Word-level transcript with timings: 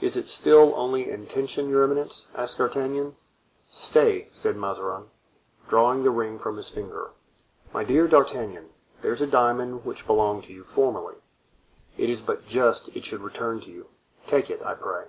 "Is 0.00 0.16
it 0.16 0.28
still 0.28 0.72
only 0.74 1.04
an 1.08 1.20
intention, 1.20 1.68
your 1.68 1.84
eminence?" 1.84 2.26
asked 2.34 2.58
D'Artagnan. 2.58 3.14
"Stay," 3.70 4.26
said 4.32 4.56
Mazarin, 4.56 5.08
drawing 5.68 6.02
the 6.02 6.10
ring 6.10 6.36
from 6.36 6.56
his 6.56 6.68
finger, 6.68 7.12
"my 7.72 7.84
dear 7.84 8.08
D'Artagnan, 8.08 8.70
there 9.02 9.12
is 9.12 9.22
a 9.22 9.28
diamond 9.28 9.84
which 9.84 10.04
belonged 10.04 10.42
to 10.46 10.52
you 10.52 10.64
formerly, 10.64 11.14
it 11.96 12.10
is 12.10 12.20
but 12.20 12.44
just 12.48 12.88
it 12.88 13.04
should 13.04 13.20
return 13.22 13.60
to 13.60 13.70
you; 13.70 13.88
take 14.26 14.50
it, 14.50 14.60
I 14.66 14.74
pray." 14.74 15.04